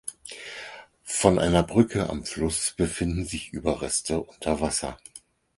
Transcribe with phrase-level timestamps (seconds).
[1.03, 4.97] Von einer Brücke am Fluss befinden sich Überreste unter Wasser.